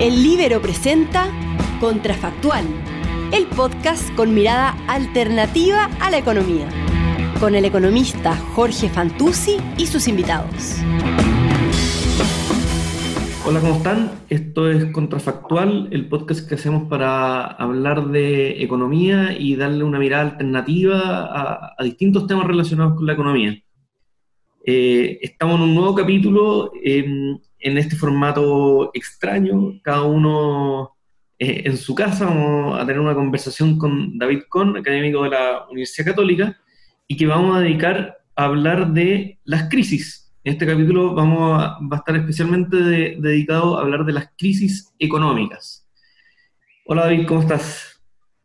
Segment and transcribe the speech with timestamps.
[0.00, 1.28] El Libero presenta
[1.80, 2.64] Contrafactual,
[3.32, 6.68] el podcast con mirada alternativa a la economía,
[7.40, 10.76] con el economista Jorge Fantuzzi y sus invitados.
[13.44, 14.12] Hola, ¿cómo están?
[14.28, 20.30] Esto es Contrafactual, el podcast que hacemos para hablar de economía y darle una mirada
[20.30, 23.60] alternativa a, distintos temas relacionados con la economía.
[24.64, 26.70] Eh, estamos en un nuevo capítulo
[27.58, 30.96] en este formato extraño, cada uno
[31.38, 32.26] eh, en su casa.
[32.26, 36.56] Vamos a tener una conversación con David Kohn, académico de la Universidad Católica,
[37.06, 40.32] y que vamos a dedicar a hablar de las crisis.
[40.44, 44.94] En este capítulo vamos a, va a estar especialmente dedicado a hablar de las crisis
[44.98, 45.86] económicas.
[46.86, 47.98] Hola David, ¿cómo estás?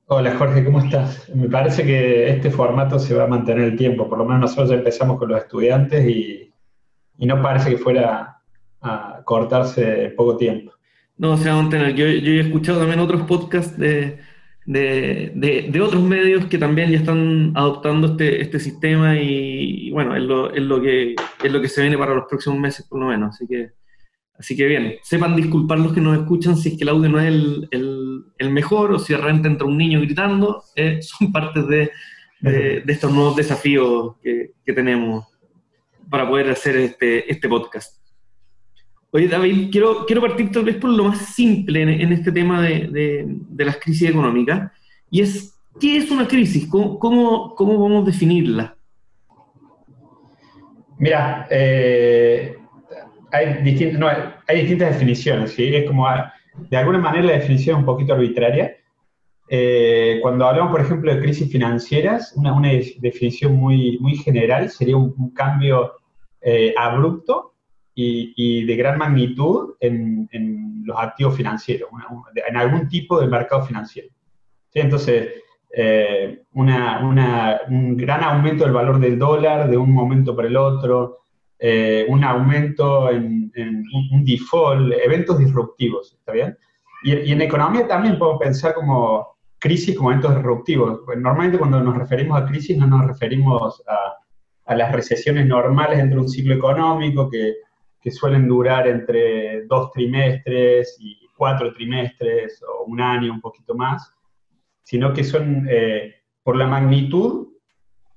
[0.08, 1.30] Hola Jorge, ¿cómo estás?
[1.34, 4.70] Me parece que este formato se va a mantener el tiempo, por lo menos nosotros
[4.70, 6.54] ya empezamos con los estudiantes y,
[7.20, 8.43] no parece que fuera
[8.84, 10.74] a cortarse poco tiempo.
[11.18, 11.96] No, se va a mantener.
[11.96, 14.20] Yo, he escuchado también otros podcasts de,
[15.82, 20.62] otros medios que también ya están adoptando este, este sistema y, bueno, es lo, es,
[20.62, 23.48] lo que, es lo que se viene para los próximos meses por lo menos, así
[23.48, 23.72] que
[24.38, 27.20] Así que bien, sepan disculpar los que nos escuchan si es que el audio no
[27.20, 27.28] es
[27.72, 31.92] el, mejor o si de repente entra un niño gritando, eh, son parte de,
[32.88, 35.26] estos nuevos desafíos que, tenemos
[36.10, 38.03] para poder hacer este, este podcast.
[39.16, 43.38] Oye, David, quiero, quiero partir tal vez por lo más simple en, este tema de,
[43.60, 44.72] las crisis económicas,
[45.12, 46.68] y es, ¿qué es una crisis?
[46.68, 48.76] ¿Cómo, cómo, cómo vamos a definirla?
[50.98, 52.58] Mira, eh,
[53.32, 54.08] hay, no,
[54.48, 55.76] hay distintas definiciones, ¿sí?
[55.76, 58.78] Es como, ah, de alguna manera la definición es un poquito arbitraria.
[59.48, 64.98] Eh, cuando hablamos, por ejemplo, de crisis financieras, una, una definición muy, muy general sería
[64.98, 65.92] un, cambio
[66.42, 67.53] eh, abrupto
[67.96, 71.90] y, y, de gran magnitud en, en los activos financieros,
[72.48, 74.10] en algún tipo de mercado financiero.
[74.70, 74.80] ¿Sí?
[74.80, 75.30] Entonces,
[75.76, 80.56] eh, una, una, un gran aumento del valor del dólar de un momento para el
[80.56, 81.24] otro,
[81.58, 83.52] eh, un aumento en,
[84.12, 86.58] un, default, eventos disruptivos, ¿está bien?
[87.04, 91.02] Y, en economía también podemos pensar como crisis como eventos disruptivos.
[91.18, 96.26] Normalmente cuando nos referimos a crisis no nos referimos a, las recesiones normales dentro de
[96.26, 97.56] un ciclo económico que,
[98.04, 104.14] que suelen durar entre dos trimestres y cuatro trimestres o un año, un poquito más,
[104.84, 107.48] sino que son eh, por la magnitud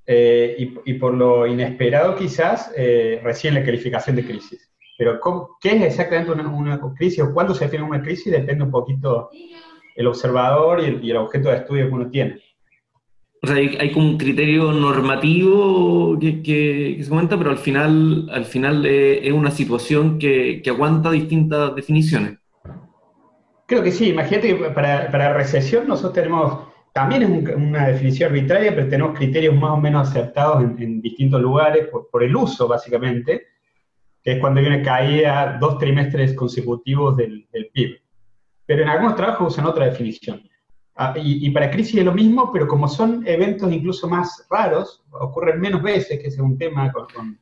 [0.04, 4.72] eh, y, por lo inesperado quizás, eh, recién la calificación de crisis.
[4.98, 5.20] Pero
[5.60, 8.32] ¿qué es exactamente una, crisis o cuándo se define una crisis?
[8.32, 9.30] Depende un poquito
[9.94, 12.40] el observador y el, objeto de estudio que uno tiene.
[13.42, 18.86] O sea, hay, como un criterio normativo que, se comenta, pero al final, al final
[18.86, 22.38] es una situación que, aguanta distintas definiciones.
[23.66, 24.10] Creo que sí.
[24.10, 29.54] Imagínate que para, para recesión nosotros tenemos también es una definición arbitraria, pero tenemos criterios
[29.54, 33.48] más o menos aceptados en, distintos lugares por, el uso, básicamente,
[34.22, 38.00] que es cuando hay una caída dos trimestres consecutivos del, PIB.
[38.64, 40.40] Pero en algunos trabajos usan otra definición.
[40.98, 45.60] Ah, y, para crisis es lo mismo, pero como son eventos incluso más raros, ocurren
[45.60, 47.38] menos veces, que es un tema con,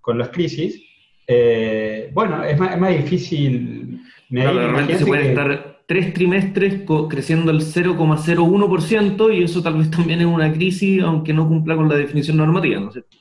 [0.00, 0.82] con, las crisis,
[1.28, 4.00] eh, bueno, es más, difícil
[4.30, 4.50] medir.
[4.50, 10.26] realmente se puede estar tres trimestres creciendo al 0,01% y eso tal vez también es
[10.26, 13.16] una crisis, aunque no cumpla con la definición normativa, ¿no es cierto?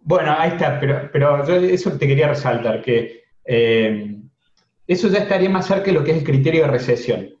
[0.00, 4.16] Bueno, ahí está, pero, pero yo eso te quería resaltar, que eh,
[4.86, 7.34] eso ya estaría más cerca de lo que es el criterio de recesión.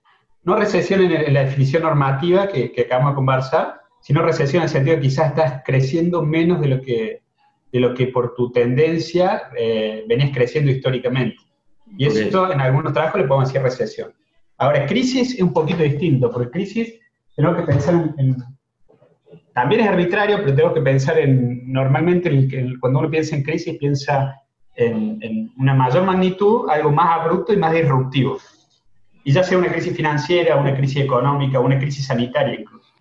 [0.44, 4.96] No recesión en, la definición normativa que, acabamos de conversar, sino recesión en el sentido
[4.96, 7.22] de que quizás estás creciendo menos de lo que,
[7.72, 11.38] de lo que por tu tendencia eh, venís creciendo históricamente.
[11.96, 14.12] Y esto en algunos trabajos le podemos decir recesión.
[14.58, 16.94] Ahora, crisis es un poquito distinto, porque crisis
[17.34, 18.36] tenemos que pensar en,
[19.54, 22.30] también es arbitrario, pero tenemos que pensar en, normalmente
[22.80, 24.34] cuando uno piensa en crisis, piensa
[24.74, 28.38] en, una mayor magnitud, algo más abrupto y más disruptivo.
[29.24, 32.92] Y ya sea una crisis financiera, una crisis económica, una crisis sanitaria incluso.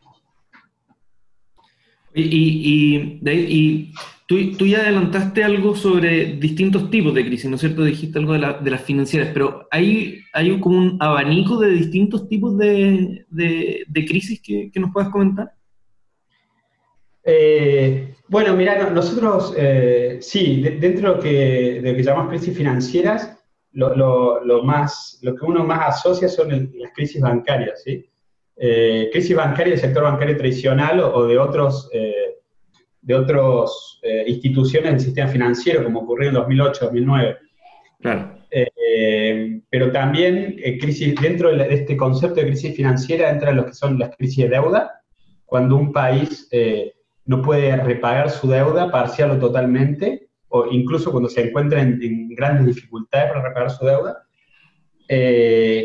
[2.15, 3.93] Y, y, y
[4.25, 7.83] Tú, ya adelantaste algo sobre distintos tipos de crisis, ¿no es cierto?
[7.83, 13.25] Dijiste algo de, las financieras, pero ¿hay, ¿hay como un abanico de distintos tipos de,
[13.93, 15.51] crisis que, nos puedas comentar?
[17.25, 23.37] Eh, bueno, mira, nosotros eh, sí, dentro de lo, que, de que llamamos crisis financieras,
[23.73, 28.09] lo, más, lo que uno más asocia son las crisis bancarias, ¿sí?
[28.55, 31.89] Eh, crisis bancaria del sector bancario tradicional o, de otros
[33.03, 37.37] de otras eh, instituciones del sistema financiero, como ocurrió en 2008-2009.
[37.99, 38.37] Claro.
[38.49, 43.73] Eh, pero también eh, crisis, dentro de este concepto de crisis financiera entran los que
[43.73, 45.01] son las crisis de deuda,
[45.45, 46.93] cuando un país eh,
[47.25, 52.75] no puede repagar su deuda parcial o totalmente, o incluso cuando se encuentra en, grandes
[52.75, 54.23] dificultades para repagar su deuda.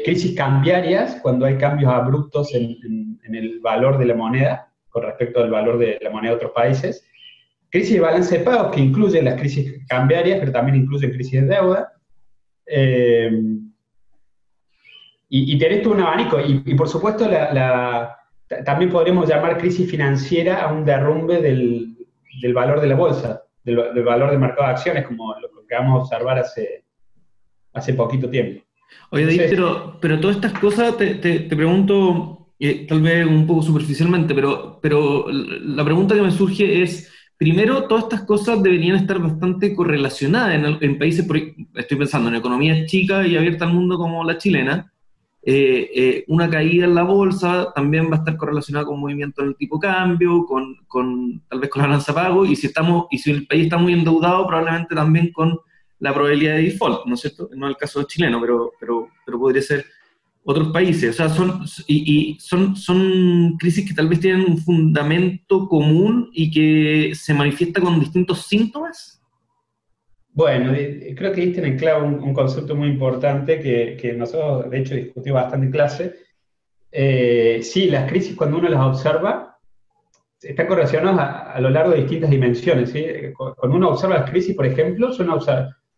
[0.05, 2.77] crisis cambiarias, cuando hay cambios abruptos en,
[3.25, 6.53] en, el valor de la moneda con respecto al valor de la moneda de otros
[6.53, 7.07] países.
[7.71, 11.55] Crisis de balance de pagos, que incluyen las crisis cambiarias, pero también incluyen crisis de
[11.55, 11.93] deuda
[12.67, 13.31] eh,
[15.31, 16.39] y, y, tenés todo un abanico.
[16.41, 18.17] Y, por supuesto, la,
[18.65, 21.97] también podríamos llamar crisis financiera a un derrumbe del,
[22.43, 23.43] del valor de la bolsa,
[23.75, 26.85] del, valor del mercado de acciones, como lo que vamos a observar hace,
[27.73, 28.65] hace poquito tiempo.
[29.11, 34.35] Oye, pero, pero todas estas cosas, te, te, pregunto, eh, tal vez un poco superficialmente,
[34.35, 39.73] pero, pero la pregunta que me surge es, Primero, todas estas cosas deberían estar bastante
[39.73, 41.25] correlacionadas en, países,
[41.77, 44.93] estoy pensando en economías chicas y abiertas al mundo como la chilena.
[45.51, 49.49] Eh, eh, una caída en la bolsa también va a estar correlacionada con movimiento en
[49.49, 53.07] el tipo de cambio, con, con, tal vez con la balanza pago, y si, estamos,
[53.11, 55.59] y si el país está muy endeudado, probablemente también con
[56.01, 57.49] la probabilidad de default, ¿no es cierto?
[57.57, 59.87] No es el caso chileno, pero, pero, pero podría ser
[60.45, 61.15] otros países.
[61.15, 66.51] O sea, son, y, son, son crisis que tal vez tienen un fundamento común y
[66.51, 69.18] que se manifiesta con distintos síntomas.
[70.39, 70.73] Bueno,
[71.17, 75.43] creo que diste en clavo un, concepto muy importante que, que, nosotros, de hecho, discutimos
[75.43, 76.15] bastante en clase.
[76.93, 79.59] Eh, sí, las crisis, cuando uno las observa,
[80.41, 82.91] están correlacionadas a, lo largo de distintas dimensiones.
[82.91, 83.05] ¿sí?
[83.37, 85.33] Cuando uno observa las crisis, por ejemplo, suele,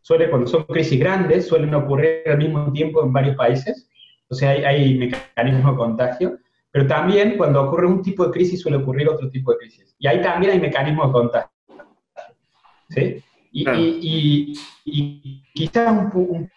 [0.01, 3.91] suele, cuando son crisis grandes, suelen ocurrir al mismo tiempo en varios países
[4.31, 6.39] o sea, hay, hay mecanismos de contagio,
[6.71, 9.95] pero también cuando ocurre un tipo de crisis suele ocurrir otro tipo de crisis.
[9.99, 11.51] Y ahí también hay mecanismos de contagio.
[12.89, 13.23] ¿Sí?
[13.53, 14.55] Y,
[15.55, 16.51] quizás un,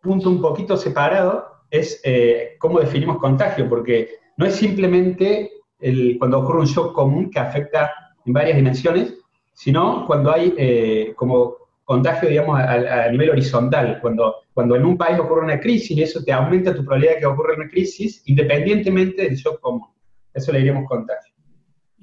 [0.00, 5.50] punto un poquito separado es eh, cómo definimos contagio, porque no es simplemente
[5.80, 7.92] el, cuando ocurre un shock común que afecta
[8.24, 9.14] en varias dimensiones,
[9.52, 15.18] sino cuando hay eh, como contagio, digamos, a, nivel horizontal, cuando, cuando en un país
[15.18, 19.36] ocurre una crisis, eso te aumenta tu probabilidad de que ocurra una crisis, independientemente del
[19.36, 19.88] shock común.
[20.34, 21.34] Eso le diríamos contagio.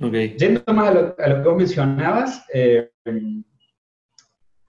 [0.02, 0.36] Okay.
[0.38, 2.90] Yendo más a lo, que vos mencionabas, eh,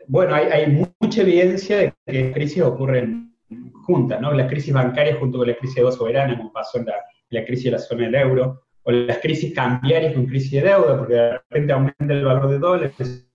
[0.08, 3.34] bueno, hay, hay, mucha evidencia de que crisis ocurren
[3.84, 4.32] juntas, ¿no?
[4.32, 6.94] Las crisis bancarias junto con la crisis de deuda soberana, como pasó en la,
[7.30, 10.98] la crisis de la zona del euro, o las crisis cambiarias con crisis de deuda,
[10.98, 13.26] porque de repente aumenta el valor de dólares,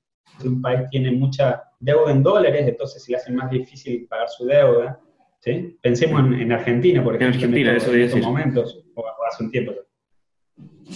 [0.43, 4.45] un país tiene mucha deuda en dólares, entonces se le hace más difícil pagar su
[4.45, 4.99] deuda.
[5.39, 5.77] ¿sí?
[5.81, 9.73] Pensemos en, Argentina, por ejemplo, en, Argentina, en estos, momentos, o, hace un tiempo.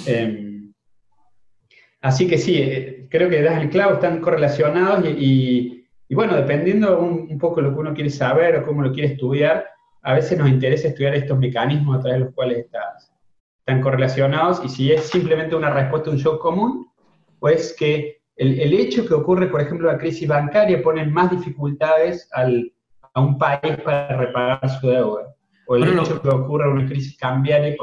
[0.05, 0.54] Em,
[2.05, 7.35] así que sí, eh, creo que das el clavo, están correlacionados y, bueno, dependiendo un,
[7.39, 9.65] poco lo que uno quiere saber o cómo lo quiere estudiar,
[10.03, 12.67] a veces nos interesa estudiar estos mecanismos a través de los cuales
[13.59, 16.87] están correlacionados y si es simplemente una respuesta a un shock común,
[17.39, 22.71] pues que el, hecho que ocurre, por ejemplo, la crisis bancaria pone más dificultades al,
[23.15, 25.33] a un país para repagar su deuda.
[25.65, 27.75] O el hecho que ocurra una crisis cambiaria.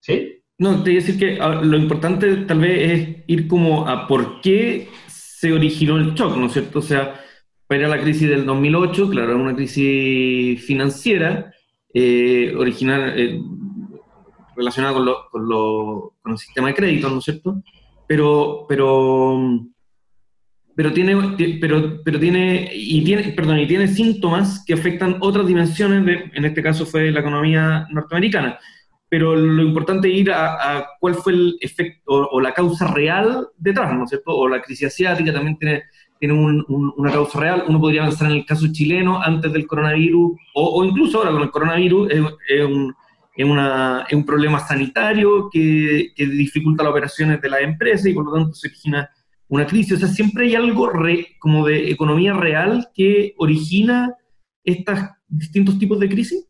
[0.00, 0.39] ¿Sí?
[0.60, 4.42] No, te voy a decir que lo importante tal vez es ir como a por
[4.42, 6.80] qué se originó el shock, ¿no es cierto?
[6.80, 7.18] O sea,
[7.66, 11.50] para la crisis del 2008, claro, era una crisis financiera,
[11.94, 13.40] eh, original, eh,
[14.54, 17.62] relacionada con, lo, con, el sistema de crédito, ¿no es cierto?
[18.06, 19.66] Pero, pero
[20.76, 21.16] pero tiene,
[21.58, 26.44] pero, pero tiene, y tiene, perdón, y tiene síntomas que afectan otras dimensiones, de, en
[26.44, 28.58] este caso fue la economía norteamericana.
[29.10, 33.92] Pero lo importante es ir a, cuál fue el efecto o, la causa real detrás,
[33.92, 34.34] ¿no es cierto?
[34.34, 35.82] O la crisis asiática también tiene,
[36.18, 37.64] tiene una causa real.
[37.66, 41.50] Uno podría pensar en el caso chileno antes del coronavirus, o, incluso ahora con el
[41.50, 42.20] coronavirus, es,
[42.64, 42.94] un,
[43.36, 48.14] es, una, es un problema sanitario que, que dificulta las operaciones de las empresas y
[48.14, 49.10] por lo tanto se origina
[49.50, 49.94] una crisis.
[49.94, 50.90] O sea, siempre hay algo
[51.40, 54.14] como de economía real que origina
[54.64, 54.98] estos
[55.28, 56.46] distintos tipos de crisis.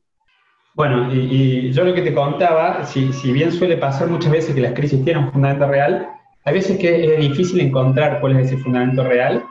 [0.81, 4.63] Bueno, y, yo lo que te contaba, si, si, bien suele pasar muchas veces que
[4.63, 6.09] las crisis tienen un fundamento real,
[6.43, 9.45] hay veces que es difícil encontrar cuál es ese fundamento real.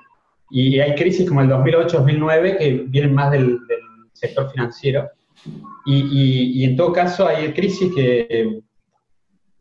[0.50, 3.60] Y hay crisis como el 2008-2009 que vienen más del,
[4.14, 5.08] sector financiero.
[5.86, 8.62] Y, y, en todo caso hay crisis que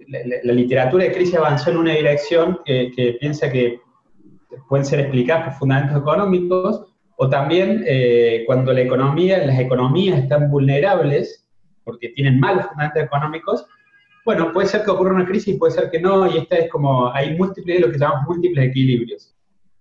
[0.06, 3.78] la, literatura de crisis avanzó en una dirección que, piensa que
[4.70, 10.50] pueden ser explicadas por fundamentos económicos, o también eh, cuando la economía, las economías están
[10.50, 11.44] vulnerables,
[11.88, 13.66] porque tienen malos fundamentos económicos,
[14.26, 17.11] bueno, puede ser que ocurra una crisis, puede ser que no, y esta es como,
[17.14, 19.35] hay múltiples, lo que llamamos múltiples equilibrios.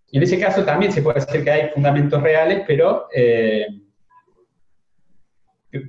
[0.09, 3.67] Y en ese caso también se puede decir que hay fundamentos reales, pero, eh,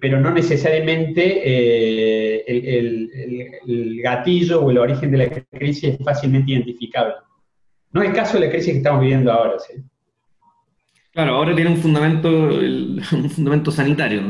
[0.00, 7.14] pero no necesariamente eh, el, gatillo o el origen de la crisis es fácilmente identificable.
[7.92, 9.54] No es el caso de la crisis que estamos viviendo ahora.
[11.12, 14.20] Claro, ahora tiene un fundamento, un fundamento sanitario,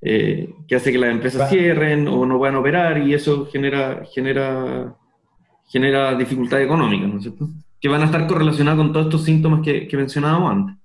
[0.00, 4.94] eh, que hace que las empresas cierren o no puedan operar y eso genera, genera,
[5.66, 7.48] genera dificultad económica, ¿no es cierto?
[7.80, 10.76] Que van a estar correlacionadas con todos estos síntomas que, que mencionábamos antes.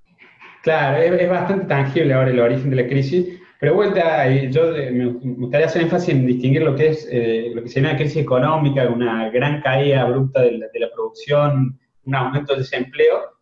[0.64, 5.08] Claro, es, bastante tangible ahora el origen de la crisis, pero vuelta, yo eh, me
[5.08, 8.88] gustaría hacer énfasis en distinguir lo que es eh, lo que se llama crisis económica,
[8.88, 13.33] una gran caída abrupta de la, de la producción, un aumento del desempleo,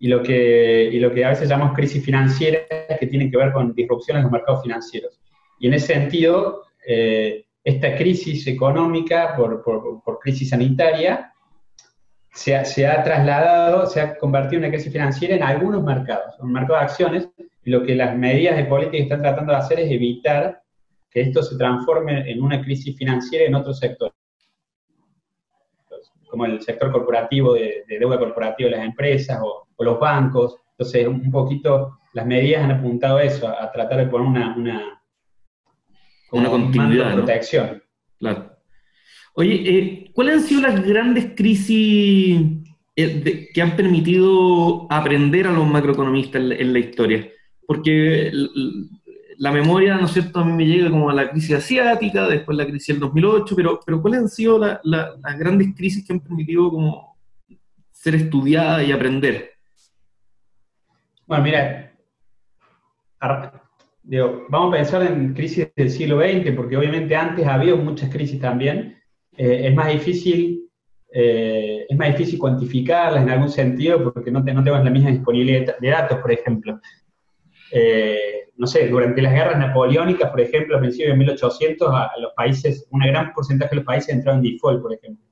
[0.00, 2.60] y lo que, y lo que a veces llamamos crisis financiera,
[2.98, 5.20] que tiene que ver con disrupciones en los mercados financieros.
[5.58, 11.32] Y en ese sentido, eh, esta crisis económica por, por, por crisis sanitaria
[12.32, 16.34] se ha, se ha, trasladado, se ha convertido en una crisis financiera en algunos mercados,
[16.38, 17.28] en un mercado de acciones,
[17.62, 20.62] y lo que las medidas de política están tratando de hacer es evitar
[21.10, 24.19] que esto se transforme en una crisis financiera en otros sectores
[26.30, 30.56] como el sector corporativo, de, deuda corporativa de las empresas o, los bancos.
[30.72, 35.02] Entonces, un poquito las medidas han apuntado a eso, a, tratar de poner una, una,
[36.32, 37.08] una continuidad.
[37.08, 37.82] de protección.
[38.18, 38.50] Claro.
[39.34, 42.40] Oye, eh, ¿cuáles han sido las grandes crisis
[42.96, 47.28] eh, que han permitido aprender a los macroeconomistas en la, historia?
[47.66, 48.30] Porque
[49.40, 52.58] la memoria, ¿no es cierto?, a mí me llega como a la crisis asiática, después
[52.58, 56.70] la crisis del 2008, pero, pero ¿cuáles han sido las grandes crisis que han permitido
[56.70, 57.16] como
[57.90, 59.52] ser estudiadas y aprender?
[61.26, 61.90] Bueno, mira,
[64.50, 69.00] vamos a pensar en crisis del siglo XX, porque obviamente antes había muchas crisis también.
[69.38, 70.68] Eh, es más difícil
[71.12, 75.78] eh, es más difícil cuantificarlas en algún sentido porque no, no tenemos la misma disponibilidad
[75.78, 76.78] de datos, por ejemplo.
[77.72, 82.32] Eh, no sé, durante las guerras napoleónicas, por ejemplo, a principios de 1800, a, los
[82.34, 85.24] países, un gran porcentaje de los países entraron en default, por ejemplo.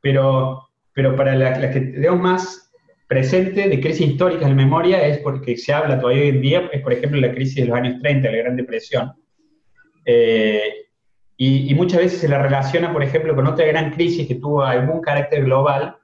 [0.00, 2.72] Pero, pero para las la que tenemos más
[3.08, 6.80] presente de crisis históricas en memoria es porque se habla todavía hoy en día, es
[6.80, 9.12] por ejemplo la crisis de los años 30, la Gran Depresión.
[10.04, 10.86] Eh,
[11.36, 15.00] y, muchas veces se la relaciona, por ejemplo, con otra gran crisis que tuvo algún
[15.00, 15.96] carácter global,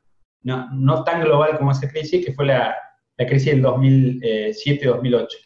[0.43, 2.75] no, no tan global como esa crisis, que fue la,
[3.19, 5.46] la crisis del 2007-2008.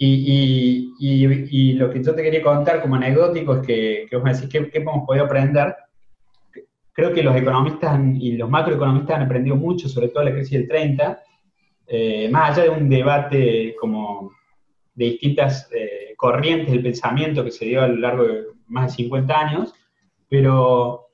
[0.00, 4.24] Y, y, y, lo que yo te quería contar como anecdótico es que, que vos
[4.24, 5.74] me decís, ¿qué, hemos podido aprender?
[6.92, 10.68] Creo que los economistas y los macroeconomistas han aprendido mucho, sobre todo la crisis del
[10.68, 11.20] 30,
[11.88, 14.30] eh, más allá de un debate como
[14.94, 19.04] de distintas eh, corrientes del pensamiento que se dio a lo largo de más de
[19.04, 19.74] 50 años,
[20.28, 21.08] pero,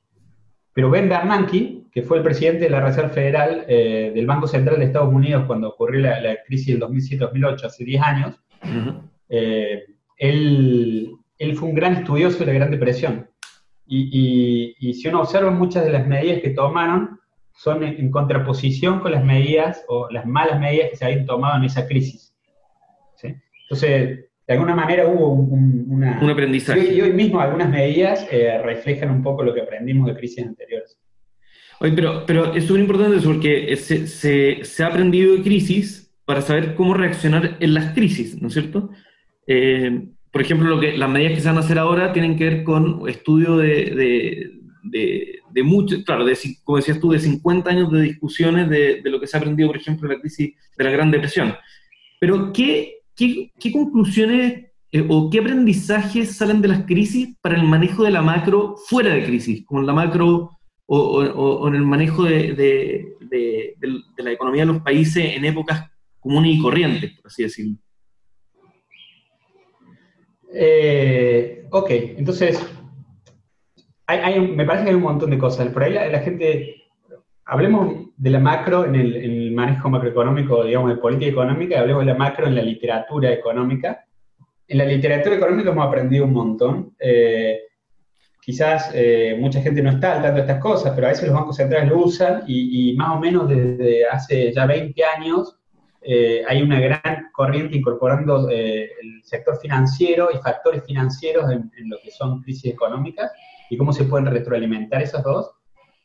[0.74, 4.78] pero Ben Bernanke, que fue el presidente de la Reserva Federal eh, del Banco Central
[4.78, 8.43] de Estados Unidos cuando ocurrió la, la crisis del 2007-2008, hace 10 años,
[9.28, 9.84] eh,
[10.18, 13.28] él, él, fue un gran estudioso de la Gran Depresión.
[13.86, 17.20] Y, y, si uno observa muchas de las medidas que tomaron,
[17.52, 21.64] son en, contraposición con las medidas o las malas medidas que se habían tomado en
[21.64, 22.34] esa crisis.
[23.22, 26.92] Entonces, de alguna manera hubo un, una, un aprendizaje.
[26.92, 30.98] Y hoy, mismo algunas medidas eh, reflejan un poco lo que aprendimos de crisis anteriores.
[31.80, 36.03] Oye, pero, pero es súper importante eso porque se, se, se, ha aprendido de crisis
[36.24, 38.90] para saber cómo reaccionar en las crisis, ¿no es cierto?
[39.46, 42.44] Eh, por ejemplo, lo que, las medidas que se van a hacer ahora tienen que
[42.44, 44.50] ver con estudio de,
[44.82, 49.20] de, de, mucho, claro, de, como decías tú, de 50 años de discusiones de, lo
[49.20, 51.54] que se ha aprendido, por ejemplo, en la crisis de la Gran Depresión.
[52.18, 58.02] Pero, ¿qué, qué, conclusiones eh, o qué aprendizajes salen de las crisis para el manejo
[58.02, 60.50] de la macro fuera de crisis, como en la macro
[60.86, 63.14] o, o en el manejo de,
[64.16, 65.90] la economía de los países en épocas
[66.24, 67.76] comunes y corrientes, por así decirlo.
[70.54, 72.58] Eh, ok, entonces,
[74.08, 75.68] me parece que hay un montón de cosas.
[75.68, 76.76] Por ahí la, gente,
[77.44, 82.12] hablemos de la macro en el, manejo macroeconómico, digamos, de política económica, y hablemos de
[82.12, 84.06] la macro en la literatura económica.
[84.66, 86.96] En la literatura económica hemos aprendido un montón.
[86.98, 87.58] Eh,
[88.40, 91.34] quizás eh, mucha gente no está al tanto de estas cosas, pero a veces los
[91.34, 95.58] bancos centrales lo usan y más o menos desde hace ya 20 años
[96.06, 101.96] eh, hay una gran corriente incorporando eh, el sector financiero y factores financieros en, lo
[102.02, 103.32] que son crisis económicas
[103.70, 105.52] y cómo se pueden retroalimentar esos dos.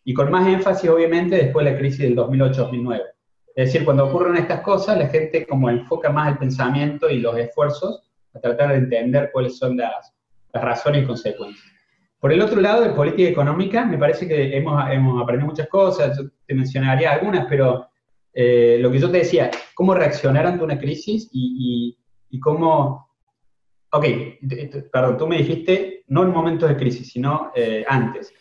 [0.06, 3.02] Y con más énfasis, obviamente, después de la crisis del 2008-2009.
[3.56, 7.38] Es decir, cuando ocurren estas cosas, la gente como enfoca más el pensamiento y los
[7.38, 10.14] esfuerzos a tratar de entender cuáles son las,
[10.54, 11.66] las razones y consecuencias.
[12.22, 16.18] Por el otro lado, de política económica, me parece que hemos, hemos aprendido muchas cosas,
[16.18, 17.90] yo te mencionaría algunas, pero
[18.34, 21.98] eh, lo que yo te decía, cómo reaccionar ante una crisis y,
[22.40, 23.10] cómo,
[23.92, 24.06] ok,
[24.92, 28.34] perdón, tú me dijiste no en momentos de crisis, sino eh, antes.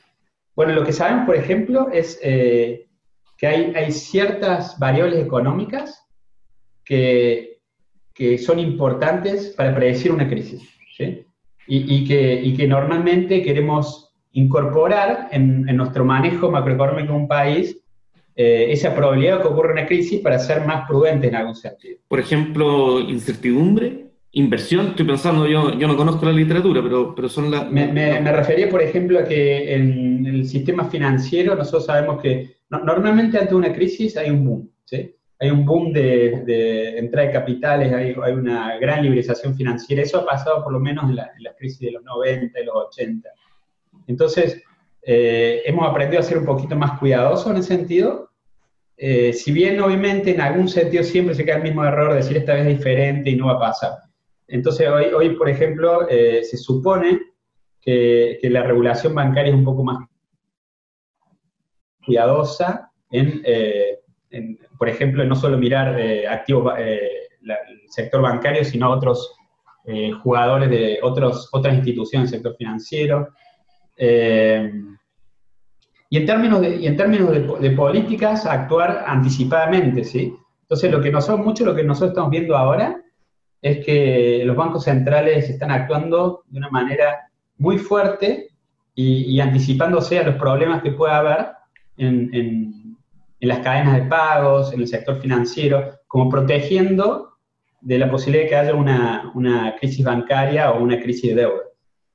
[0.54, 2.88] Bueno, lo que sabemos, por ejemplo, es eh,
[3.36, 6.04] que hay, hay, ciertas variables económicas
[6.84, 7.60] que,
[8.12, 11.24] que, son importantes para predecir una crisis, ¿sí?
[11.66, 17.28] y, y, que, y, que, normalmente queremos incorporar en, en nuestro manejo macroeconómico de un
[17.28, 17.77] país
[18.40, 21.98] eh, esa probabilidad de que ocurra una crisis para ser más prudentes en algún sentido.
[22.06, 27.50] Por ejemplo, incertidumbre Inversión, estoy pensando, yo, yo no conozco la literatura, pero, pero son
[27.50, 27.68] las...
[27.70, 33.38] Me, me, refería, por ejemplo, a que en el sistema financiero nosotros sabemos que normalmente
[33.38, 35.14] ante una crisis hay un boom, ¿sí?
[35.40, 40.02] Hay un boom de, de entrada de capitales, hay, hay, una gran liberalización financiera.
[40.02, 42.76] Eso ha pasado por lo menos en, la, las crisis de los 90 y los
[42.76, 43.28] 80.
[44.08, 44.62] Entonces,
[45.02, 48.27] eh, hemos aprendido a ser un poquito más cuidadosos en ese sentido.
[49.00, 52.36] Eh, si bien obviamente en algún sentido siempre se cae el mismo error de decir
[52.36, 53.92] esta vez es diferente y no va a pasar.
[54.48, 57.20] Entonces, hoy, por ejemplo, eh, se supone
[57.80, 59.98] que, la regulación bancaria es un poco más
[62.04, 64.00] cuidadosa en, eh,
[64.76, 65.96] por ejemplo, no solo mirar
[66.28, 69.34] activos, el sector bancario, sino otros
[70.22, 73.28] jugadores de otros, otras instituciones del sector financiero.
[76.10, 80.34] Y en términos, de, y en términos de, políticas, actuar anticipadamente, ¿sí?
[80.62, 83.02] Entonces, lo que nosotros, mucho lo que nosotros estamos viendo ahora
[83.60, 88.48] es que los bancos centrales están actuando de una manera muy fuerte
[88.94, 91.46] y, anticipándose a los problemas que pueda haber
[91.96, 92.96] en,
[93.40, 97.34] las cadenas de pagos, en el sector financiero, como protegiendo
[97.80, 101.62] de la posibilidad de que haya una, una crisis bancaria o una crisis de deuda.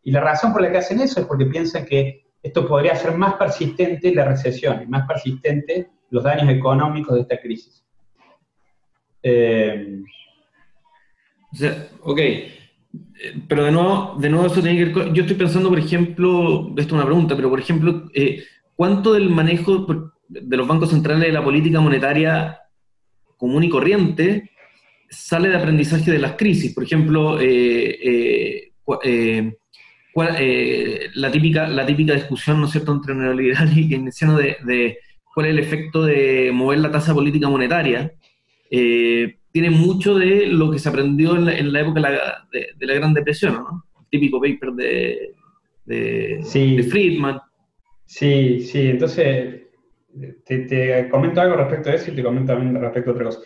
[0.03, 3.17] Y la razón por la que hacen eso es porque piensan que esto podría ser
[3.17, 7.83] más persistente la recesión y más persistente los daños económicos de esta crisis.
[9.23, 10.01] Eh,
[11.51, 12.19] o sea, ok.
[13.47, 16.81] Pero de nuevo, de nuevo eso tiene que ver Yo estoy pensando, por ejemplo, esto
[16.81, 18.43] es una pregunta, pero por ejemplo, eh,
[18.75, 19.87] ¿cuánto del manejo
[20.27, 22.59] de los bancos centrales de la política monetaria
[23.37, 24.51] común y corriente
[25.09, 26.73] sale de aprendizaje de las crisis?
[26.73, 28.71] Por ejemplo, eh,
[29.03, 29.57] eh,
[30.15, 34.97] la, típica, la típica discusión, ¿no es cierto?, entre neoliberal y keynesiano de, de
[35.33, 38.11] cuál es el efecto de mover la tasa política monetaria
[39.53, 42.01] tiene mucho de lo que se aprendió en la, época
[42.51, 43.85] de la, Gran Depresión, ¿no?
[44.01, 45.31] El típico paper de,
[45.85, 47.39] de, Friedman.
[48.03, 49.61] Sí, sí, entonces
[50.43, 53.39] te, comento algo respecto a eso y te comento también respecto a otra cosa.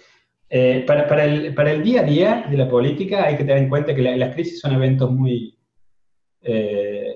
[0.50, 3.64] Eh, para, para, el, para, el, día a día de la política hay que tener
[3.64, 5.57] en cuenta que las crisis son eventos muy...
[6.42, 7.16] Eh,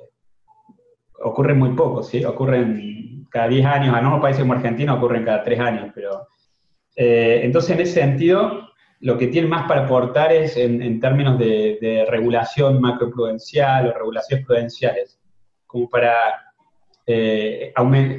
[1.24, 2.24] ocurren muy poco, ¿sí?
[2.26, 6.28] Ocurren cada 10 años, a no países como Argentina ocurren cada 3 años, pero...
[6.96, 12.06] Eh, entonces, en ese sentido, lo que tiene más para aportar es en, términos de,
[12.10, 15.20] regulación macroprudencial o regulaciones prudenciales,
[15.66, 16.14] como para
[17.08, 17.74] eh,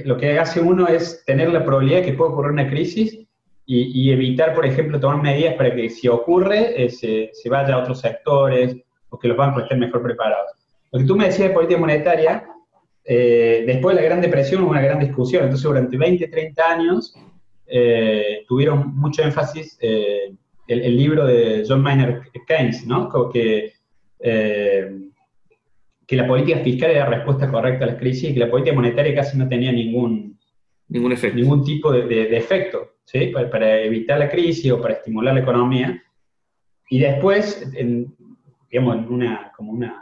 [0.05, 3.19] lo que hace uno es tener la probabilidad de que pueda ocurrir una crisis
[3.65, 8.01] y, evitar, por ejemplo, tomar medidas para que si ocurre eh, se, vaya a otros
[8.01, 8.77] sectores
[9.09, 10.51] o que los bancos estén mejor preparados.
[10.93, 12.45] Lo que tú me decías de política monetaria,
[13.05, 17.15] eh, después de la Gran Depresión hubo una gran discusión, entonces durante 20, 30 años
[18.47, 19.79] tuvieron mucho énfasis
[20.67, 23.09] el, libro de John Maynard Keynes, ¿no?
[23.31, 23.73] Que,
[24.21, 24.99] eh,
[26.07, 28.75] que la política fiscal era la respuesta correcta a las crisis y que la política
[28.75, 30.39] monetaria casi no tenía ningún,
[30.89, 31.37] ningún, efecto.
[31.37, 33.33] ningún tipo de, efecto ¿sí?
[33.51, 36.03] para, evitar la crisis o para estimular la economía.
[36.91, 37.73] Y después,
[38.71, 40.02] digamos, en una, como una,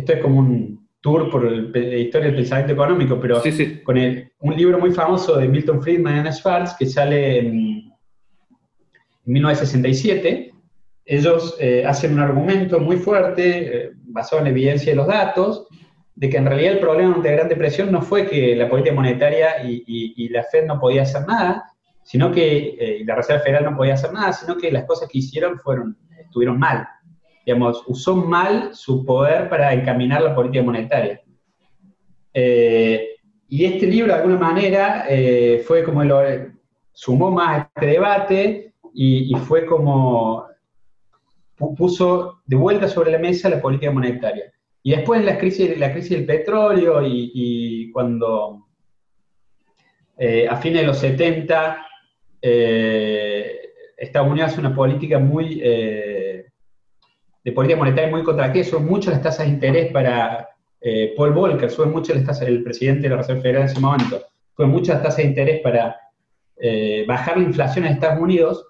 [0.00, 3.40] esto es como un tour por la historia del pensamiento económico, pero
[3.84, 7.90] con un libro muy famoso de Milton Friedman y Anna Schwartz que sale en
[9.26, 10.54] en 1967,
[11.04, 15.66] ellos eh, hacen un argumento muy fuerte, eh, basado en evidencia de los datos,
[16.14, 18.94] de que en realidad el problema de la Gran Depresión no fue que la política
[18.94, 21.64] monetaria y, la Fed no podía hacer nada,
[22.02, 25.18] sino que eh, la Reserva Federal no podía hacer nada, sino que las cosas que
[25.18, 26.86] hicieron fueron, estuvieron mal.
[27.44, 31.20] Digamos, usó mal su poder para encaminar la política monetaria.
[32.34, 35.06] y este libro, de alguna manera,
[35.66, 36.02] fue como
[36.92, 40.46] sumó más este debate, y, fue como
[41.76, 44.52] puso de vuelta sobre la mesa la política monetaria.
[44.82, 48.66] Y después la crisis, la crisis del petróleo y, cuando
[50.16, 51.86] eh, a fines de los 70
[52.42, 53.60] eh,
[53.96, 56.46] Estados Unidos hace una política muy eh,
[57.44, 60.48] de política monetaria muy contra que son muchas las tasas de interés para
[61.16, 64.22] Paul Volcker, suben muchas las tasas, el presidente de la Reserva Federal en ese momento,
[64.56, 65.96] suben muchas tasas de interés para
[67.06, 68.66] bajar la inflación en Estados Unidos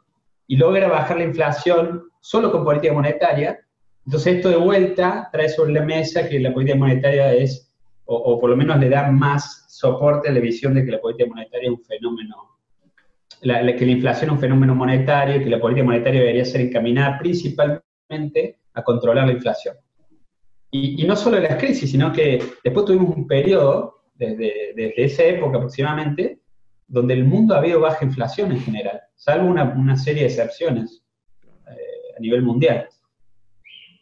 [0.46, 3.58] y logra bajar la inflación solo con política monetaria,
[4.04, 7.72] Entonces esto de vuelta trae sobre la mesa que la política monetaria es,
[8.04, 11.28] o, por lo menos le da más soporte a la visión de que la política
[11.28, 12.36] monetaria es un fenómeno,
[13.40, 13.46] que
[13.86, 18.59] la inflación es un fenómeno monetario y que la política monetaria debería ser encaminada principalmente
[18.74, 19.76] a controlar la inflación.
[20.70, 25.56] Y, no solo las crisis, sino que después tuvimos un periodo, desde, desde esa época
[25.56, 26.40] aproximadamente,
[26.90, 31.04] donde el mundo ha habido baja inflación en general, salvo una, serie de excepciones
[31.68, 32.88] eh, a nivel mundial.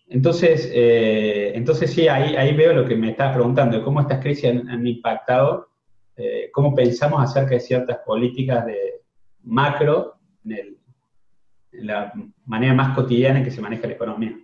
[0.08, 4.46] Entonces, eh, entonces sí, ahí, ahí veo lo que me estabas preguntando, cómo estas crisis
[4.46, 5.68] han, impactado,
[6.16, 9.02] eh, cómo pensamos acerca de ciertas políticas de
[9.42, 10.14] macro
[10.46, 10.78] en,
[11.72, 12.12] la
[12.46, 14.34] manera más cotidiana en que se maneja la economía.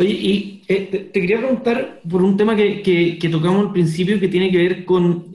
[0.00, 4.58] Y te, quería preguntar por un tema que, que, tocamos al principio que tiene que
[4.58, 5.30] ver con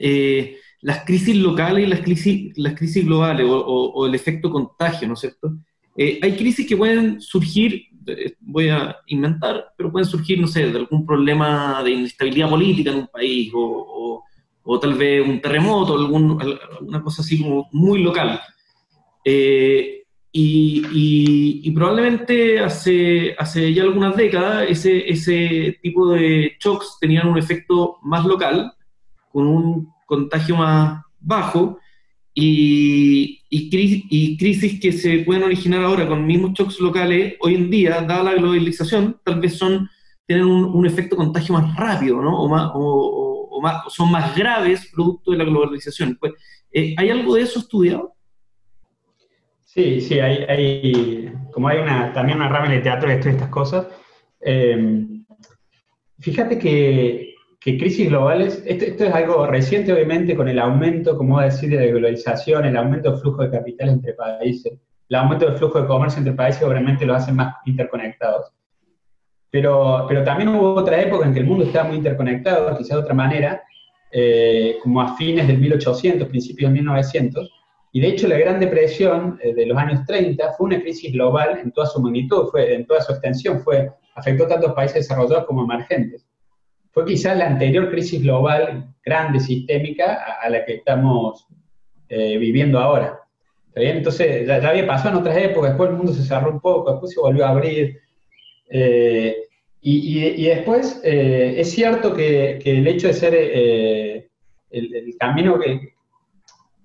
[0.82, 5.20] las crisis locales y las crisis, las crisis globales o, el efecto contagio, ¿no es
[5.20, 5.52] cierto?
[5.96, 10.70] Eh, hay crisis que pueden surgir, eh, voy a inventar, pero pueden surgir, no sé,
[10.70, 14.24] de algún problema de inestabilidad política en un país o,
[14.80, 18.40] tal vez un terremoto, alguna cosa así como muy local.
[19.24, 19.99] Eh,
[20.32, 27.98] y, probablemente hace, hace ya algunas décadas ese, ese tipo de shocks tenían un efecto
[28.02, 28.72] más local,
[29.32, 31.78] con un contagio más bajo
[32.34, 38.00] y, y, crisis que se pueden originar ahora con mismos shocks locales, hoy en día,
[38.02, 39.88] dada la globalización, tal vez son,
[40.26, 42.40] tienen un, efecto contagio más rápido, ¿no?
[42.40, 46.16] O, más, o, más, son más graves producto de la globalización.
[46.20, 46.34] Pues,
[46.72, 48.14] eh, ¿Hay algo de eso estudiado?
[49.72, 53.48] Sí, sí, hay, hay, como hay una, también una rama de teatro que estudia estas
[53.50, 53.86] cosas.
[54.40, 55.06] Eh,
[56.18, 57.30] fíjate que
[57.60, 61.68] que crisis globales, esto, es algo reciente obviamente con el aumento, como voy a decir,
[61.68, 64.72] de la globalización, el aumento del flujo de capital entre países,
[65.08, 68.50] el aumento del flujo de comercio entre países obviamente los hace más interconectados.
[69.50, 73.02] Pero, pero también hubo otra época en que el mundo estaba muy interconectado, quizás de
[73.02, 73.62] otra manera,
[74.10, 77.50] eh, como a fines del 1800, principios del 1900,
[77.92, 81.58] y de hecho la Gran Depresión eh, de los años 30 fue una crisis global
[81.62, 85.46] en toda su magnitud, fue, en toda su extensión, fue, afectó tanto a países desarrollados
[85.46, 86.26] como emergentes
[86.92, 91.46] fue quizás la anterior crisis global grande, sistémica, a, la que estamos
[92.08, 93.20] eh, viviendo ahora.
[93.74, 97.12] Entonces, ya, había pasado en otras épocas, después el mundo se cerró un poco, después
[97.12, 98.00] se volvió a abrir.
[98.68, 99.36] Eh,
[99.82, 103.34] y, después, es cierto que, el hecho de ser
[104.70, 105.94] el, camino que,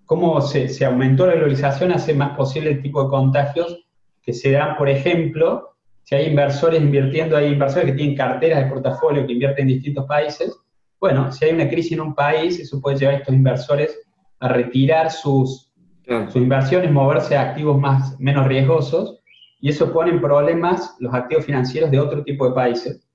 [0.06, 3.86] cómo se, se, aumentó la globalización hace más posible el tipo de contagios
[4.22, 8.70] que se dan, por ejemplo, si hay inversores invirtiendo, hay inversores que tienen carteras de
[8.70, 10.56] portafolio que invierten en distintos países,
[11.00, 14.00] bueno, si hay una crisis en un país, eso puede llevar a estos inversores
[14.40, 15.72] a retirar sus,
[16.06, 19.20] sus inversiones, moverse a activos más, menos riesgosos,
[19.60, 23.08] y eso pone en problemas los activos financieros de otro tipo de países,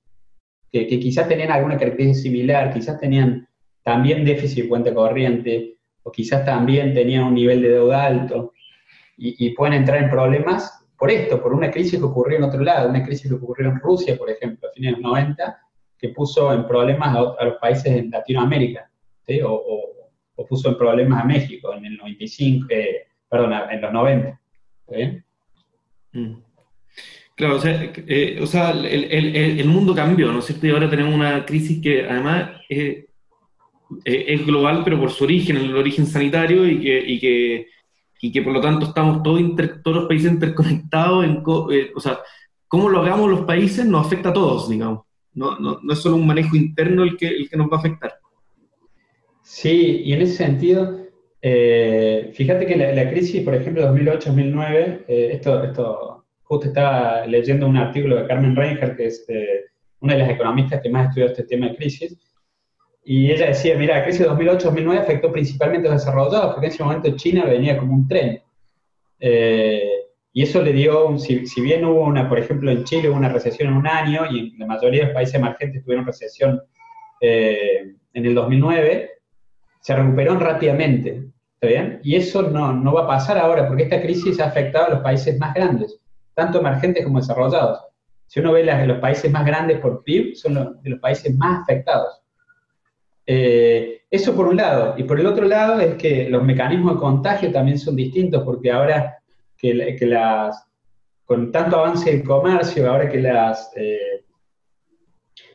[0.71, 3.47] que, quizás tenían alguna característica similar, quizás tenían
[3.83, 8.53] también déficit de cuenta corriente, o quizás también tenían un nivel de deuda alto,
[9.23, 12.89] y, pueden entrar en problemas por esto, por una crisis que ocurrió en otro lado,
[12.89, 15.59] una crisis que ocurrió en Rusia, por ejemplo, a fines de los 90,
[15.97, 18.89] que puso en problemas a, los países en Latinoamérica,
[19.45, 19.91] o,
[20.49, 24.41] puso en problemas a México en el 95, eh, perdón, en los 90.
[26.13, 26.41] Mm.
[27.35, 30.67] Claro, o sea, eh, el, mundo cambió, ¿no es cierto?
[30.67, 33.07] Y ahora tenemos una crisis que además eh,
[34.03, 37.67] es global, pero por su origen, el origen sanitario, y que
[38.21, 39.41] y que por lo tanto estamos todos,
[39.83, 42.19] todos los países interconectados, en, eh, o sea,
[42.67, 45.05] cómo lo hagamos los países nos afecta a todos, digamos.
[45.33, 47.79] No, no, no, es solo un manejo interno el que, el que nos va a
[47.79, 48.13] afectar.
[49.41, 50.99] Sí, y en ese sentido,
[51.41, 57.77] eh, fíjate que la, crisis, por ejemplo, 2008-2009, eh, esto, esto, justo estaba leyendo un
[57.77, 59.25] artículo de Carmen Reinhardt, que es
[59.99, 62.17] una de las economistas que más estudió este tema de crisis,
[63.03, 66.73] y ella decía, mira, la crisis de 2008-2009 afectó principalmente a los desarrollados, porque en
[66.73, 68.41] ese momento China venía como un tren.
[69.19, 70.01] Eh,
[70.33, 73.69] y eso le dio, si, bien hubo una, por ejemplo, en Chile hubo una recesión
[73.69, 76.61] en un año y en la mayoría de los países emergentes tuvieron recesión
[77.19, 79.09] eh, en el 2009,
[79.79, 81.23] se recuperaron rápidamente.
[81.55, 81.99] ¿Está bien?
[82.03, 84.99] Y eso no, no va a pasar ahora, porque esta crisis ha afectado a los
[85.01, 85.99] países más grandes,
[86.33, 87.79] tanto emergentes como desarrollados.
[88.25, 91.35] Si uno ve las, los países más grandes por PIB, son los, de los países
[91.35, 92.20] más afectados.
[93.33, 94.95] Eh, eso por un lado.
[94.97, 98.69] Y por el otro lado es que los mecanismos de contagio también son distintos, porque
[98.69, 99.19] ahora
[99.57, 100.67] que, las,
[101.23, 104.25] con tanto avance del comercio, ahora que las, eh,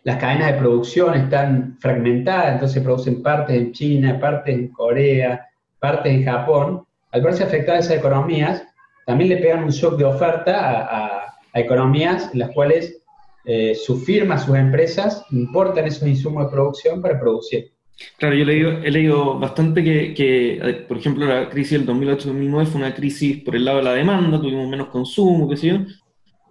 [0.05, 5.47] las cadenas de producción están fragmentadas, entonces producen partes en China, partes en Corea,
[5.79, 8.67] partes en Japón, al verse afectadas esas economías,
[9.05, 13.03] también le pegan un shock de oferta a, a economías en las cuales
[13.49, 17.71] eh, sus firmas, sus empresas importan esos insumos de producción para producir.
[18.19, 22.67] Claro, yo he leído, he leído bastante que, que, por ejemplo, la crisis del 2008-2009
[22.67, 25.77] fue una crisis por el lado de la demanda, tuvimos menos consumo, qué sé yo,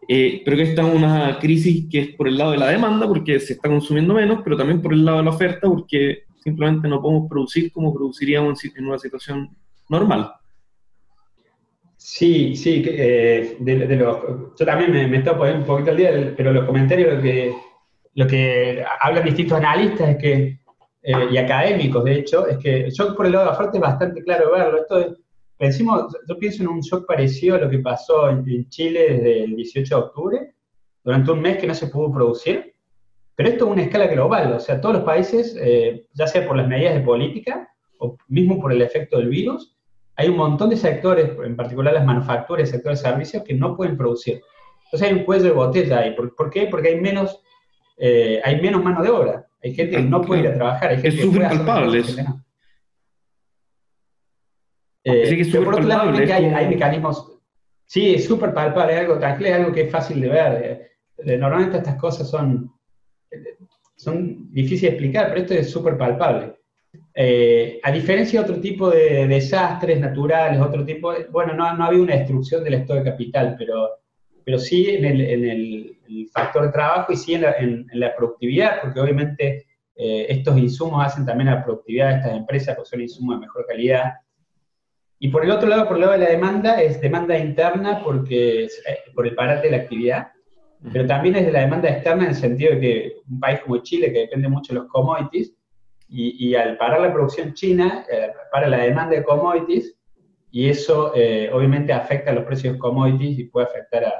[0.07, 3.07] eh, pero que esta es una crisis que es por el lado de la demanda,
[3.07, 6.87] porque se está consumiendo menos, pero también por el lado de la oferta, porque simplemente
[6.87, 9.49] no podemos producir como produciríamos en una situación
[9.89, 10.31] normal.
[12.07, 16.53] Sí, sí, eh, de, los, yo también me, me poniendo un poquito al día, pero
[16.53, 17.55] los comentarios lo que,
[18.13, 20.15] lo que hablan distintos analistas es
[21.01, 23.79] eh, y académicos, de hecho, es que el shock por el lado de la es
[23.79, 24.77] bastante claro verlo.
[24.77, 25.17] Esto
[25.57, 29.55] pensemos, yo pienso en un shock parecido a lo que pasó en, Chile desde el
[29.55, 30.53] 18 de octubre,
[31.03, 32.75] durante un mes que no se pudo producir,
[33.35, 36.55] pero esto es una escala global, o sea, todos los países, eh, ya sea por
[36.55, 39.74] las medidas de política o mismo por el efecto del virus,
[40.17, 43.75] hay un montón de sectores, en particular las manufacturas, el sector de servicios, que no
[43.75, 44.41] pueden producir.
[44.85, 46.15] Entonces hay un cuello de botella ahí.
[46.15, 46.67] ¿Por, qué?
[46.67, 47.41] Porque hay menos,
[47.97, 49.47] eh, hay menos mano de obra.
[49.61, 50.91] Hay gente que no puede ir a trabajar.
[50.91, 52.03] Hay gente es súper palpable.
[55.03, 56.33] Eh, es súper palpable.
[56.33, 57.33] Hay, hay, mecanismos.
[57.85, 60.91] Sí, es súper palpable, es algo tranquilo, es algo que es fácil de ver.
[61.17, 62.73] Eh, normalmente estas cosas son,
[63.95, 66.55] son difíciles de explicar, pero esto es súper palpable.
[67.17, 71.85] Eh, a diferencia de otro tipo de desastres naturales, otro tipo de, bueno, no, no
[71.85, 73.89] había una destrucción del estado de capital, pero
[74.45, 75.91] pero sí en el, en el,
[76.31, 81.03] factor de trabajo y sí en la, en, la productividad, porque obviamente eh, estos insumos
[81.05, 84.13] hacen también a la productividad de estas empresas, porque son insumos de mejor calidad.
[85.17, 88.65] Y por el otro lado, por el lado de la demanda, es demanda interna porque
[88.65, 88.69] eh,
[89.15, 90.27] por el parate de la actividad,
[90.91, 93.77] pero también es de la demanda externa en el sentido de que un país como
[93.77, 95.53] Chile, que depende mucho de los commodities,
[96.07, 99.97] y, y al parar la producción china, eh, para la demanda de commodities,
[100.51, 101.11] y eso
[101.51, 104.13] obviamente afecta a los precios de commodities y puede afectar a,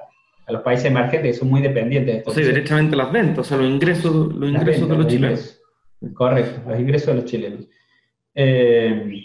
[0.47, 2.31] a los países emergentes que son muy dependientes de esto.
[2.31, 5.61] Sí, directamente las ventas, o sea, los ingresos, los ingresos de los, chilenos.
[6.13, 7.67] Correcto, los ingresos de los chilenos.
[8.35, 9.23] Eh,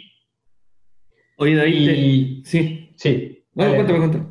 [1.37, 2.93] Oye, David, sí.
[2.97, 3.45] Sí.
[3.55, 4.25] No, cuéntame, cuéntame.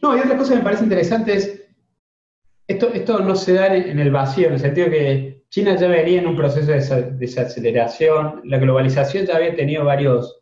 [0.00, 1.64] No, y otra cosa que me parece interesante es,
[2.66, 6.18] esto, esto no se da en, el vacío, en el sentido que China ya venía
[6.18, 10.40] en un proceso de desaceleración, la globalización ya había tenido varios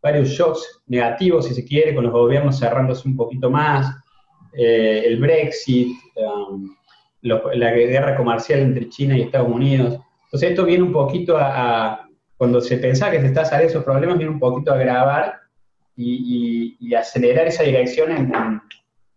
[0.00, 3.94] varios shocks negativos, si se quiere, con los gobiernos cerrándose un poquito más,
[4.54, 6.74] eh, el Brexit, um,
[7.20, 10.00] la guerra comercial entre China y Estados Unidos.
[10.24, 14.16] Entonces esto viene un poquito a, cuando se pensaba que se está saliendo esos problemas,
[14.16, 15.40] viene un poquito a agravar
[15.94, 18.32] y, acelerar esa dirección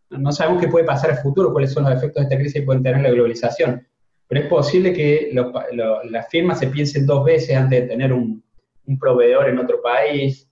[0.10, 2.54] no sabemos qué puede pasar en el futuro, cuáles son los efectos de esta crisis
[2.62, 3.86] que pueden tener la globalización,
[4.28, 8.44] pero es posible que las firmas se piensen dos veces antes de tener un,
[8.88, 10.50] un proveedor en otro país,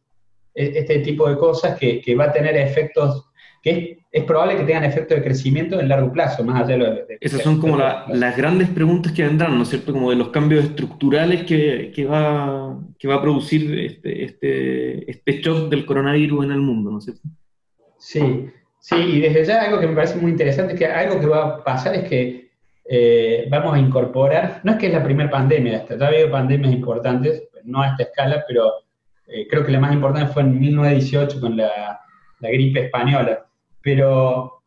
[0.54, 3.30] e-, este tipo de cosas que, que va a tener efectos,
[3.62, 7.18] que es, probable que tengan efectos de crecimiento en largo plazo, más allá de...
[7.20, 9.94] Esas son como las grandes preguntas que vendrán, ¿no es cierto?
[9.94, 15.42] Como de los cambios estructurales que, que va, que va a producir este, este, este
[15.42, 17.22] shock del coronavirus en el mundo, ¿no es cierto?
[17.98, 21.26] Sí, sí, y desde ya algo que me parece muy interesante es que algo que
[21.26, 22.52] va a pasar es que
[22.86, 26.74] eh, vamos a incorporar, no es que es la primera pandemia, ya ha habido pandemias
[26.74, 28.72] importantes, no a esta escala, pero
[29.28, 32.00] eh, creo que la más importante fue en 1918 con la,
[32.40, 33.46] gripe española.
[33.82, 34.64] Pero,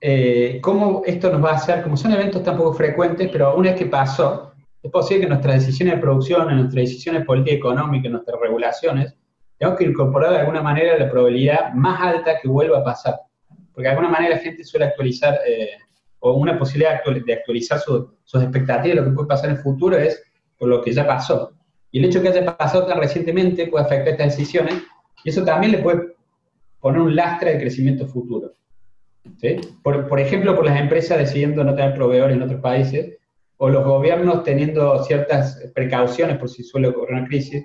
[0.00, 1.82] eh, ¿cómo esto nos va a hacer?
[1.82, 5.66] Como son eventos tan poco frecuentes, pero una vez que pasó, es posible que nuestras
[5.66, 9.16] decisiones de producción, en nuestras decisiones políticas económicas, en nuestras regulaciones,
[9.58, 13.16] tenemos que incorporar de alguna manera la probabilidad más alta que vuelva a pasar.
[13.74, 15.38] Porque de alguna manera la gente suele actualizar,
[16.20, 19.96] o una posibilidad de actualizar sus expectativas de lo que puede pasar en el futuro
[19.96, 20.22] es
[20.58, 21.52] por lo que ya pasó.
[21.90, 24.82] Y el hecho de que haya pasado tan recientemente puede afectar estas decisiones
[25.24, 26.14] y eso también le puede
[26.80, 28.52] poner un lastre de crecimiento futuro.
[29.82, 33.18] Por, ejemplo, por las empresas decidiendo no tener proveedores en otros países
[33.58, 37.64] o los gobiernos teniendo ciertas precauciones por si suele ocurrir una crisis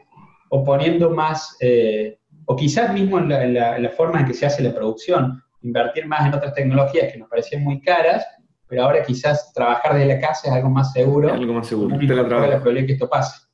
[0.50, 4.74] o poniendo más, eh, o quizás mismo en la, forma en que se hace la
[4.74, 8.26] producción, invertir más en otras tecnologías que nos parecían muy caras,
[8.68, 11.32] pero ahora quizás trabajar desde la casa es algo más seguro.
[11.32, 11.96] Algo más seguro.
[11.96, 13.46] No la probabilidad que esto pase.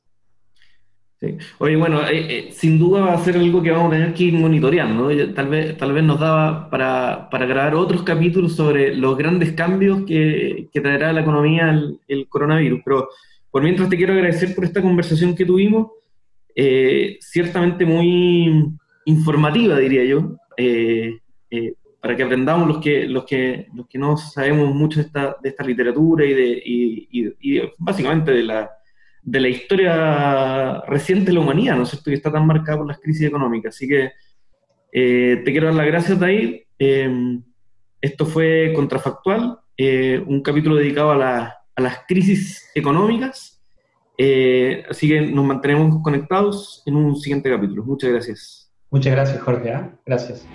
[1.58, 4.24] Oye, bueno, eh, eh, sin duda va a ser algo que vamos a tener que
[4.24, 5.08] ir monitoreando.
[5.34, 10.02] Tal vez, tal vez nos daba para, para grabar otros capítulos sobre los grandes cambios
[10.04, 11.70] que, que traerá a la economía
[12.08, 12.80] el, coronavirus.
[12.84, 13.08] Pero
[13.50, 15.92] por mientras te quiero agradecer por esta conversación que tuvimos,
[16.56, 20.36] eh, ciertamente muy informativa, diría yo,
[22.02, 25.48] para que aprendamos los que, los que, los que no sabemos mucho de esta, de
[25.48, 28.70] esta literatura y, de, y básicamente de la
[29.22, 32.88] de la historia reciente de la humanidad, ¿no es cierto?, que está tan marcada por
[32.88, 33.76] las crisis económicas.
[33.76, 34.10] Así que
[34.92, 36.62] eh, te quiero dar las gracias, David.
[36.78, 37.38] Eh,
[38.00, 39.60] esto fue Contrafactual,
[40.26, 43.62] un capítulo dedicado a, las crisis económicas.
[44.90, 47.84] así que nos mantenemos conectados en un siguiente capítulo.
[47.84, 48.72] Muchas gracias.
[48.90, 49.70] Muchas gracias, Jorge.
[49.70, 49.90] ¿eh?
[50.04, 50.46] Gracias.